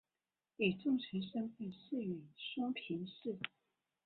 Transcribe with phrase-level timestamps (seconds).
[0.57, 3.37] 以重臣身份仕于松平氏。